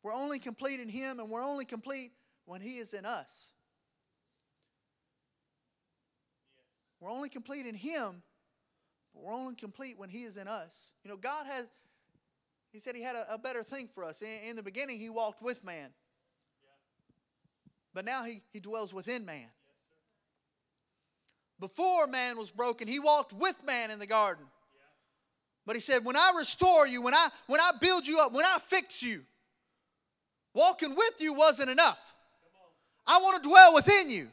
[0.02, 2.12] We're only complete in Him, and we're only complete
[2.46, 3.50] when He is in us.
[7.00, 8.22] We're only complete in Him
[9.14, 10.92] but we're only complete when He is in us.
[11.04, 11.66] You know, God has,
[12.72, 14.22] He said He had a, a better thing for us.
[14.22, 15.90] In, in, the beginning, He walked with man.
[17.92, 19.48] But now he, he dwells within man.
[21.58, 24.44] Before man was broken, He walked with man in the garden.
[25.66, 28.44] But He said, when I restore you, when I, when I build you up, when
[28.44, 29.22] I fix you,
[30.54, 32.14] walking with you wasn't enough.
[33.06, 34.28] I want to dwell within you.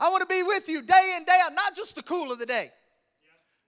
[0.00, 2.38] I want to be with you day in, day out, not just the cool of
[2.38, 2.70] the day.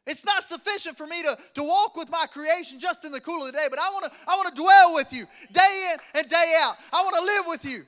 [0.06, 3.40] It's not sufficient for me to, to walk with my creation just in the cool
[3.40, 6.20] of the day, but I want to I want to dwell with you day in
[6.20, 6.76] and day out.
[6.92, 7.84] I want to live with you.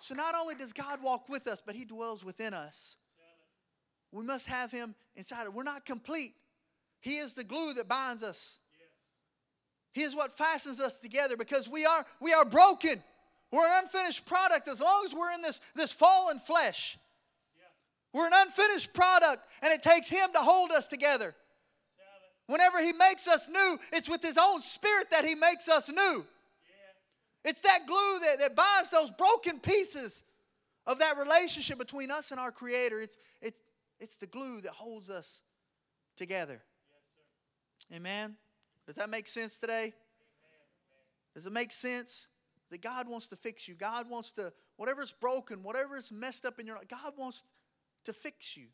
[0.00, 2.96] So not only does God walk with us, but He dwells within us.
[4.10, 5.48] We must have Him inside.
[5.48, 6.34] We're not complete.
[7.00, 8.58] He is the glue that binds us.
[9.92, 13.00] He is what fastens us together because we are we are broken.
[13.52, 16.96] We're an unfinished product as long as we're in this, this fallen flesh.
[18.12, 21.34] We're an unfinished product, and it takes Him to hold us together.
[22.46, 26.24] Whenever He makes us new, it's with His own Spirit that He makes us new.
[27.44, 30.24] It's that glue that, that binds those broken pieces
[30.86, 33.00] of that relationship between us and our Creator.
[33.00, 33.60] It's, it's,
[33.98, 35.42] it's the glue that holds us
[36.16, 36.60] together.
[37.94, 38.36] Amen.
[38.86, 39.94] Does that make sense today?
[41.34, 42.26] Does it make sense
[42.70, 43.74] that God wants to fix you?
[43.74, 47.44] God wants to, whatever's broken, whatever's messed up in your life, God wants
[48.04, 48.66] to fix you.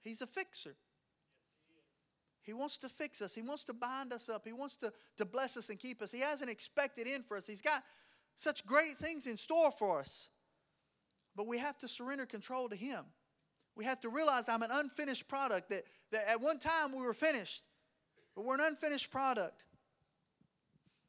[0.00, 0.76] He's a fixer.
[2.42, 3.34] He wants to fix us.
[3.34, 4.46] He wants to bind us up.
[4.46, 6.12] He wants to, to bless us and keep us.
[6.12, 7.46] He has an expected end for us.
[7.46, 7.82] He's got
[8.36, 10.28] such great things in store for us.
[11.34, 13.04] But we have to surrender control to Him.
[13.74, 17.12] We have to realize I'm an unfinished product, that, that at one time we were
[17.12, 17.62] finished,
[18.34, 19.64] but we're an unfinished product.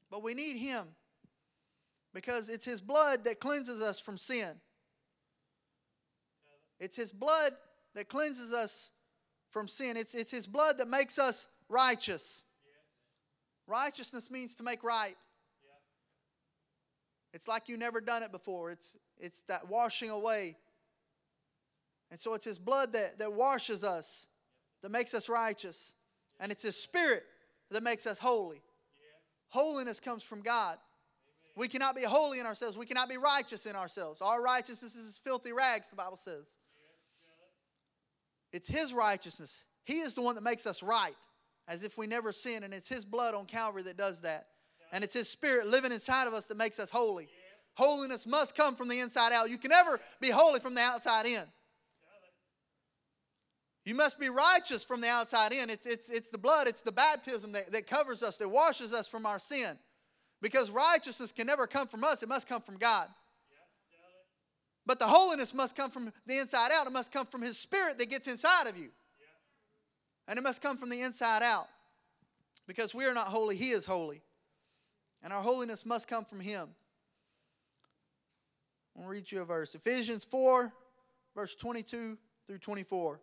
[0.09, 0.87] But we need Him
[2.13, 4.59] because it's His blood that cleanses us from sin.
[6.79, 7.53] It's His blood
[7.95, 8.91] that cleanses us
[9.49, 9.97] from sin.
[9.97, 12.43] It's, it's His blood that makes us righteous.
[13.67, 15.17] Righteousness means to make right.
[17.33, 18.71] It's like you never done it before.
[18.71, 20.55] It's, it's that washing away.
[22.09, 24.27] And so it's His blood that, that washes us,
[24.81, 25.93] that makes us righteous.
[26.39, 27.23] And it's His Spirit
[27.71, 28.61] that makes us holy.
[29.49, 30.77] Holiness comes from God.
[31.55, 32.77] We cannot be holy in ourselves.
[32.77, 34.21] We cannot be righteous in ourselves.
[34.21, 36.55] Our righteousness is filthy rags, the Bible says.
[38.51, 39.63] It's His righteousness.
[39.83, 41.15] He is the one that makes us right,
[41.67, 44.47] as if we never sin, and it's His blood on Calvary that does that.
[44.91, 47.27] And it's His Spirit living inside of us that makes us holy.
[47.75, 49.49] Holiness must come from the inside out.
[49.49, 51.43] You can never be holy from the outside in.
[53.85, 55.69] You must be righteous from the outside in.
[55.69, 59.07] It's, it's, it's the blood, it's the baptism that, that covers us, that washes us
[59.07, 59.77] from our sin.
[60.41, 63.07] Because righteousness can never come from us, it must come from God.
[64.87, 66.87] But the holiness must come from the inside out.
[66.87, 68.87] It must come from His Spirit that gets inside of you.
[70.29, 71.67] And it must come from the inside out.
[72.67, 74.21] Because we are not holy, He is holy.
[75.21, 76.69] And our holiness must come from Him.
[78.97, 80.73] I'll read you a verse Ephesians 4,
[81.35, 83.19] verse 22 through 24.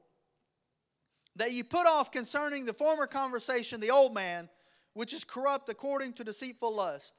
[1.37, 4.51] That you put off concerning the former conversation the old man,
[4.93, 7.15] which is corrupt according to deceitful lust.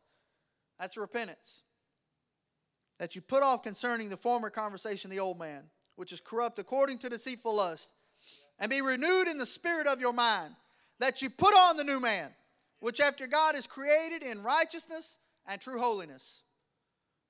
[0.79, 1.63] That's repentance
[2.99, 5.63] that you put off concerning the former conversation, the old man,
[5.95, 7.93] which is corrupt according to deceitful lust,
[8.59, 10.53] and be renewed in the spirit of your mind,
[10.99, 12.29] that you put on the new man,
[12.79, 16.43] which after God is created in righteousness and true holiness.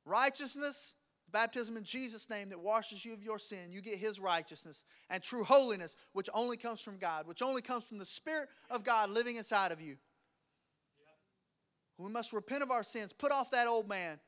[0.06, 0.94] Righteousness,
[1.32, 3.72] baptism in Jesus' name that washes you of your sin.
[3.72, 7.86] You get his righteousness and true holiness, which only comes from God, which only comes
[7.86, 9.98] from the Spirit of God living inside of you.
[11.98, 14.20] We must repent of our sins, put off that old man,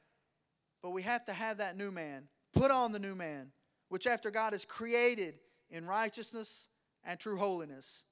[0.82, 2.28] but we have to have that new man.
[2.54, 3.52] Put on the new man,
[3.90, 6.68] which after God is created in righteousness
[7.04, 8.04] and true holiness.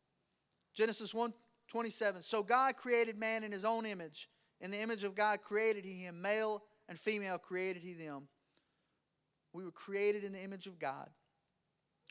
[0.73, 1.33] Genesis 1
[1.67, 2.21] 27.
[2.21, 4.29] So God created man in his own image.
[4.61, 8.27] In the image of God created he him, male and female created he them.
[9.51, 11.09] We were created in the image of God.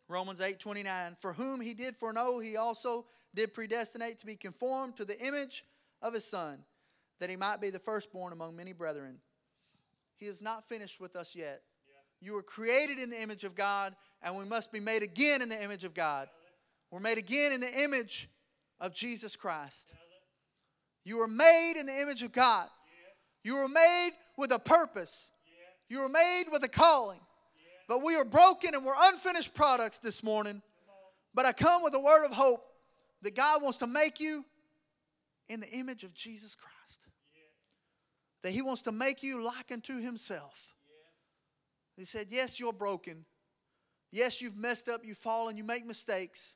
[0.08, 1.16] Romans 8 29.
[1.20, 5.64] For whom he did foreknow, he also did predestinate to be conformed to the image
[6.02, 6.58] of his Son,
[7.20, 9.18] that he might be the firstborn among many brethren.
[10.16, 11.62] He is not finished with us yet.
[11.86, 12.28] Yeah.
[12.28, 15.48] You were created in the image of God, and we must be made again in
[15.48, 16.28] the image of God.
[16.90, 18.28] We're made again in the image
[18.80, 19.92] of Jesus Christ.
[21.04, 22.68] You were made in the image of God.
[23.42, 25.30] You were made with a purpose.
[25.88, 27.20] You were made with a calling.
[27.88, 30.62] But we are broken and we're unfinished products this morning.
[31.34, 32.64] But I come with a word of hope
[33.22, 34.44] that God wants to make you
[35.48, 36.73] in the image of Jesus Christ
[38.44, 40.76] that He wants to make you like unto Himself.
[41.96, 43.24] He said, Yes, you're broken.
[44.12, 46.54] Yes, you've messed up, you've fallen, you make mistakes.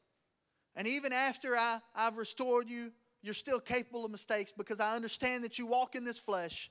[0.76, 5.42] And even after I, I've restored you, you're still capable of mistakes because I understand
[5.42, 6.70] that you walk in this flesh.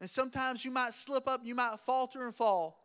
[0.00, 2.78] And sometimes you might slip up, you might falter and fall.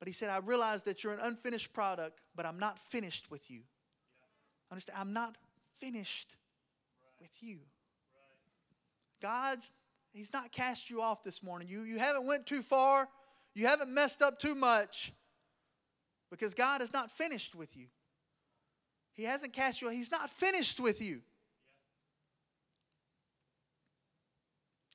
[0.00, 3.50] But he said, I realize that you're an unfinished product, but I'm not finished with
[3.50, 3.60] you.
[4.70, 4.98] Understand?
[4.98, 5.36] I'm not
[5.78, 6.34] finished
[7.20, 7.58] with you.
[9.20, 9.72] God's
[10.14, 11.66] He's not cast you off this morning.
[11.66, 13.08] You, you haven't went too far.
[13.52, 15.12] you haven't messed up too much
[16.30, 17.86] because God is not finished with you.
[19.12, 21.20] He hasn't cast you, He's not finished with you.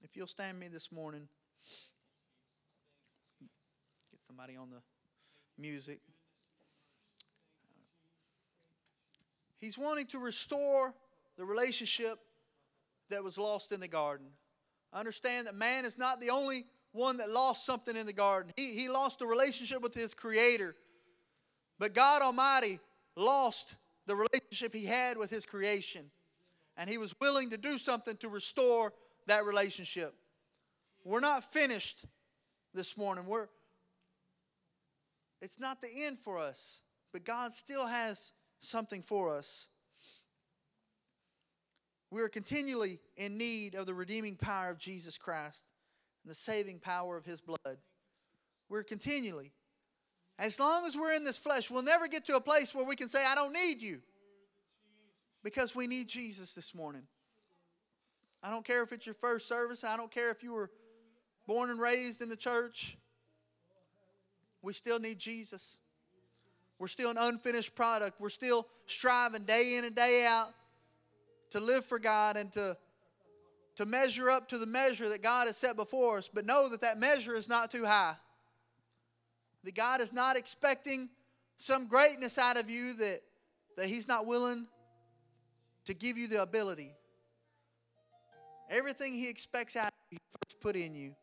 [0.01, 1.27] If you'll stand me this morning,
[4.11, 4.81] get somebody on the
[5.57, 5.99] music.
[9.57, 10.93] He's wanting to restore
[11.37, 12.19] the relationship
[13.09, 14.27] that was lost in the garden.
[14.93, 18.51] Understand that man is not the only one that lost something in the garden.
[18.55, 20.75] He, he lost a relationship with his creator.
[21.77, 22.79] But God Almighty
[23.15, 26.09] lost the relationship he had with his creation.
[26.77, 28.93] And he was willing to do something to restore
[29.27, 30.15] that relationship.
[31.03, 32.05] We're not finished
[32.73, 33.25] this morning.
[33.27, 33.47] We're
[35.41, 36.81] it's not the end for us,
[37.13, 39.67] but God still has something for us.
[42.11, 45.65] We are continually in need of the redeeming power of Jesus Christ
[46.23, 47.77] and the saving power of his blood.
[48.67, 49.51] We're continually.
[50.39, 52.95] As long as we're in this flesh, we'll never get to a place where we
[52.95, 53.99] can say, I don't need you.
[55.43, 57.03] Because we need Jesus this morning.
[58.41, 60.71] I don't care if it's your first service, I don't care if you were
[61.45, 62.97] born and raised in the church.
[64.61, 65.77] We still need Jesus.
[66.79, 68.19] We're still an unfinished product.
[68.21, 70.53] We're still striving day in and day out
[71.51, 72.77] to live for God and to,
[73.75, 76.29] to measure up to the measure that God has set before us.
[76.31, 78.15] But know that that measure is not too high.
[79.63, 81.09] That God is not expecting
[81.57, 83.21] some greatness out of you that,
[83.77, 84.67] that He's not willing
[85.85, 86.93] to give you the ability.
[88.69, 91.15] Everything He expects out of you, first put in you.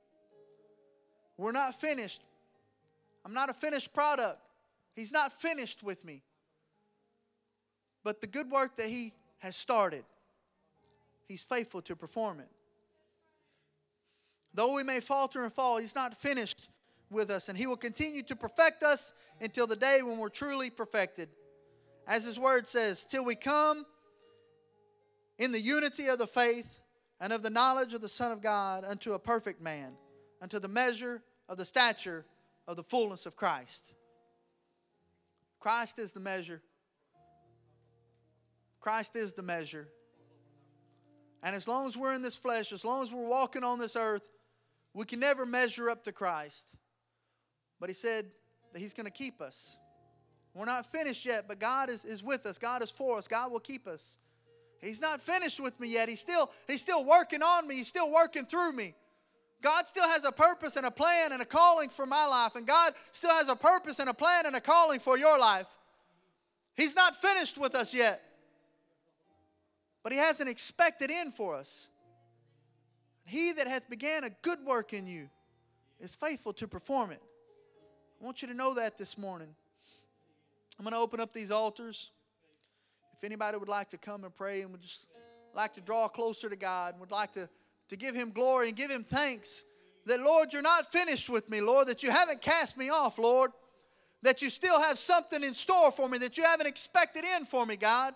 [1.39, 2.22] We're not finished.
[3.24, 4.39] I'm not a finished product.
[4.95, 6.22] He's not finished with me.
[8.05, 10.05] But the good work that He has started,
[11.27, 12.49] He's faithful to perform it.
[14.55, 16.70] Though we may falter and fall, He's not finished
[17.11, 20.70] with us, and He will continue to perfect us until the day when we're truly
[20.70, 21.29] perfected.
[22.07, 23.85] As His Word says, till we come
[25.39, 26.81] in the unity of the faith
[27.20, 29.93] and of the knowledge of the Son of God unto a perfect man,
[30.41, 32.24] unto the measure of the stature
[32.66, 33.93] of the fullness of Christ.
[35.61, 36.62] Christ is the measure.
[38.81, 39.89] Christ is the measure.
[41.47, 43.95] And as long as we're in this flesh, as long as we're walking on this
[43.95, 44.29] earth,
[44.95, 46.75] we can never measure up to Christ.
[47.79, 48.27] But He said
[48.73, 49.77] that He's going to keep us.
[50.55, 52.59] We're not finished yet, but God is, is with us.
[52.59, 53.29] God is for us.
[53.29, 54.19] God will keep us.
[54.81, 56.09] He's not finished with me yet.
[56.09, 57.77] He's still, he's still working on me.
[57.77, 58.97] He's still working through me.
[59.63, 62.67] God still has a purpose and a plan and a calling for my life, and
[62.67, 65.69] God still has a purpose and a plan and a calling for your life.
[66.75, 68.21] He's not finished with us yet,
[70.07, 71.89] but He has an expected end for us.
[73.25, 75.29] He that hath began a good work in you
[75.99, 77.21] is faithful to perform it.
[78.23, 79.49] I want you to know that this morning.
[80.79, 82.13] I'm going to open up these altars.
[83.17, 85.09] If anybody would like to come and pray and would just
[85.53, 87.49] like to draw closer to God and would like to,
[87.89, 89.65] to give Him glory and give Him thanks
[90.05, 93.51] that, Lord, you're not finished with me, Lord, that you haven't cast me off, Lord,
[94.23, 97.67] that you still have something in store for me, that you haven't expected in for
[97.67, 98.15] me, God.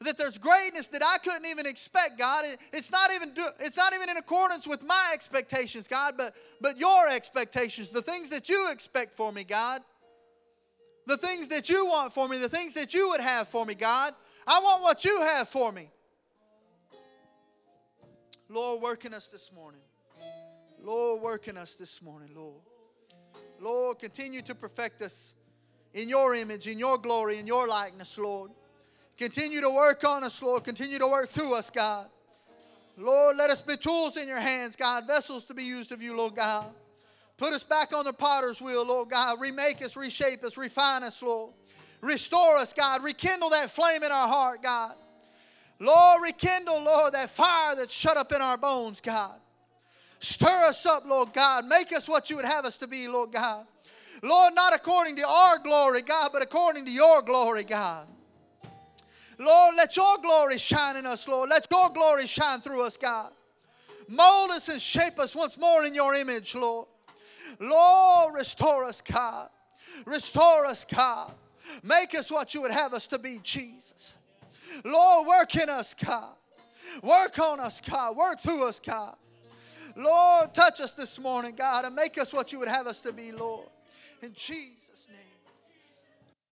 [0.00, 2.44] That there's greatness that I couldn't even expect, God.
[2.72, 7.08] it's not even it's not even in accordance with my expectations, God, but but your
[7.08, 9.82] expectations, the things that you expect for me, God
[11.06, 13.74] the things that you want for me, the things that you would have for me,
[13.74, 14.12] God.
[14.46, 15.88] I want what you have for me.
[18.48, 19.80] Lord, work in us this morning.
[20.82, 22.60] Lord, work in us this morning, Lord.
[23.60, 25.34] Lord, continue to perfect us
[25.94, 28.50] in your image, in your glory, in your likeness, Lord.
[29.16, 30.64] Continue to work on us, Lord.
[30.64, 32.06] Continue to work through us, God.
[32.98, 36.16] Lord, let us be tools in your hands, God, vessels to be used of you,
[36.16, 36.72] Lord God.
[37.36, 39.38] Put us back on the potter's wheel, Lord God.
[39.40, 41.52] Remake us, reshape us, refine us, Lord.
[42.00, 43.02] Restore us, God.
[43.02, 44.94] Rekindle that flame in our heart, God.
[45.78, 49.38] Lord, rekindle, Lord, that fire that's shut up in our bones, God.
[50.20, 51.66] Stir us up, Lord God.
[51.66, 53.66] Make us what you would have us to be, Lord God.
[54.22, 58.06] Lord, not according to our glory, God, but according to your glory, God.
[59.38, 61.50] Lord, let your glory shine in us, Lord.
[61.50, 63.32] Let your glory shine through us, God.
[64.08, 66.86] Mold us and shape us once more in your image, Lord.
[67.60, 69.48] Lord, restore us, God.
[70.04, 71.32] Restore us, God.
[71.82, 74.16] Make us what you would have us to be, Jesus.
[74.84, 76.34] Lord, work in us, God.
[77.02, 78.16] Work on us, God.
[78.16, 79.16] Work through us, God.
[79.96, 83.12] Lord, touch us this morning, God, and make us what you would have us to
[83.12, 83.66] be, Lord.
[84.22, 84.95] In Jesus'